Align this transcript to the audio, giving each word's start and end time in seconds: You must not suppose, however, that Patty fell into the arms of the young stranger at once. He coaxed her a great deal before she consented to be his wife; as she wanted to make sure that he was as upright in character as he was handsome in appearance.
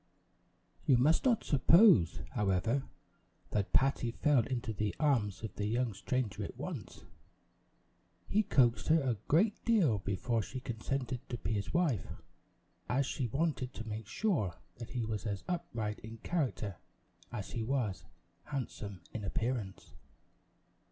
You 0.87 0.97
must 0.97 1.25
not 1.25 1.43
suppose, 1.43 2.21
however, 2.31 2.85
that 3.51 3.71
Patty 3.71 4.09
fell 4.09 4.43
into 4.47 4.73
the 4.73 4.95
arms 4.99 5.43
of 5.43 5.53
the 5.53 5.67
young 5.67 5.93
stranger 5.93 6.43
at 6.43 6.57
once. 6.57 7.05
He 8.27 8.41
coaxed 8.41 8.87
her 8.87 8.99
a 8.99 9.19
great 9.27 9.63
deal 9.63 9.99
before 9.99 10.41
she 10.41 10.59
consented 10.59 11.29
to 11.29 11.37
be 11.37 11.51
his 11.53 11.71
wife; 11.71 12.07
as 12.89 13.05
she 13.05 13.27
wanted 13.27 13.75
to 13.75 13.87
make 13.87 14.07
sure 14.07 14.55
that 14.77 14.89
he 14.89 15.05
was 15.05 15.27
as 15.27 15.43
upright 15.47 15.99
in 15.99 16.17
character 16.17 16.77
as 17.31 17.51
he 17.51 17.61
was 17.61 18.03
handsome 18.45 19.01
in 19.13 19.23
appearance. 19.23 19.93